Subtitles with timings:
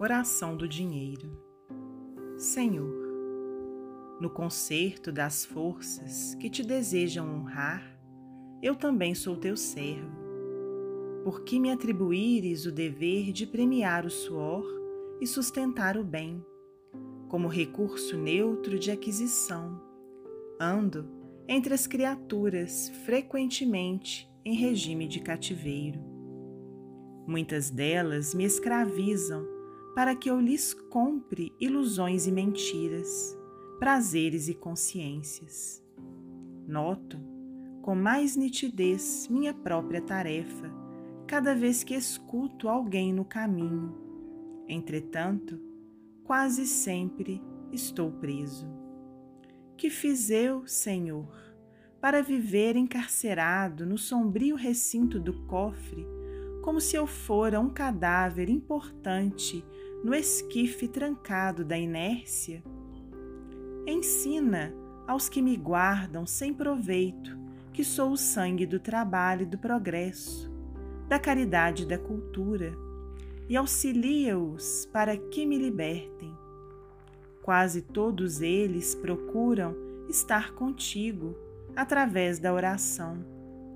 [0.00, 1.28] Oração do dinheiro.
[2.36, 2.94] Senhor,
[4.20, 7.82] no concerto das forças que te desejam honrar,
[8.62, 10.16] eu também sou teu servo.
[11.24, 14.64] Por que me atribuíres o dever de premiar o suor
[15.20, 16.46] e sustentar o bem,
[17.28, 19.82] como recurso neutro de aquisição?
[20.60, 21.10] Ando
[21.48, 25.98] entre as criaturas frequentemente em regime de cativeiro.
[27.26, 29.57] Muitas delas me escravizam
[29.98, 33.36] para que eu lhes compre ilusões e mentiras,
[33.80, 35.84] prazeres e consciências.
[36.68, 37.18] Noto
[37.82, 40.72] com mais nitidez minha própria tarefa
[41.26, 43.92] cada vez que escuto alguém no caminho.
[44.68, 45.60] Entretanto,
[46.22, 47.42] quase sempre
[47.72, 48.68] estou preso.
[49.76, 51.28] Que fiz eu, Senhor,
[52.00, 56.06] para viver encarcerado no sombrio recinto do cofre,
[56.62, 59.64] como se eu fora um cadáver importante
[60.02, 62.62] no esquife trancado da inércia?
[63.86, 64.72] Ensina
[65.06, 67.36] aos que me guardam sem proveito
[67.72, 70.50] que sou o sangue do trabalho e do progresso,
[71.08, 72.76] da caridade e da cultura,
[73.48, 76.36] e auxilia-os para que me libertem.
[77.42, 79.74] Quase todos eles procuram
[80.08, 81.34] estar contigo
[81.74, 83.24] através da oração,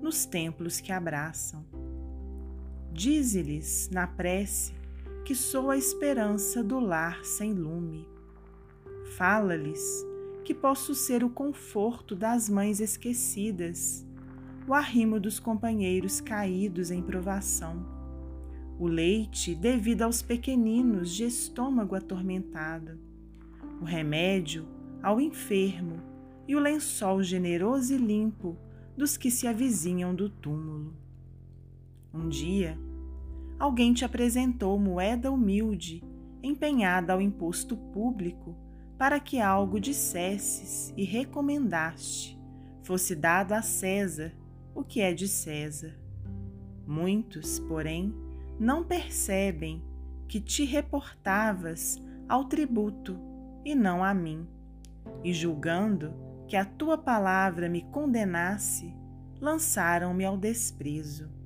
[0.00, 1.64] nos templos que abraçam.
[2.90, 4.79] Dize-lhes na prece
[5.24, 8.08] que sou a esperança do lar sem lume.
[9.16, 10.04] Fala-lhes
[10.44, 14.06] que posso ser o conforto das mães esquecidas,
[14.66, 17.86] o arrimo dos companheiros caídos em provação,
[18.78, 22.98] o leite devido aos pequeninos de estômago atormentado,
[23.80, 24.66] o remédio
[25.02, 26.00] ao enfermo
[26.48, 28.56] e o lençol generoso e limpo
[28.96, 30.94] dos que se avizinham do túmulo.
[32.12, 32.76] Um dia,
[33.60, 36.02] alguém te apresentou moeda humilde,
[36.42, 38.56] empenhada ao imposto público,
[38.96, 42.40] para que algo dissesses e recomendaste,
[42.82, 44.32] fosse dado a César
[44.74, 45.94] o que é de César.
[46.86, 48.14] Muitos, porém,
[48.58, 49.82] não percebem
[50.26, 53.18] que te reportavas ao tributo
[53.62, 54.48] e não a mim,
[55.22, 56.14] e julgando
[56.48, 58.94] que a tua palavra me condenasse,
[59.38, 61.39] lançaram-me ao desprezo.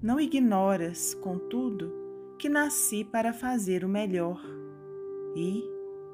[0.00, 1.92] Não ignoras, contudo,
[2.38, 4.40] que nasci para fazer o melhor.
[5.34, 5.64] E,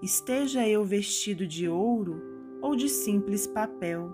[0.02, 2.22] esteja eu vestido de ouro
[2.62, 4.10] ou de simples papel,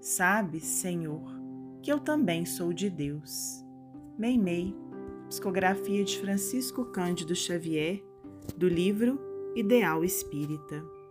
[0.00, 1.20] sabes, Senhor,
[1.82, 3.64] que eu também sou de Deus.
[4.16, 4.72] Meimei,
[5.28, 8.04] psicografia de Francisco Cândido Xavier,
[8.56, 9.18] do livro
[9.56, 11.01] Ideal Espírita.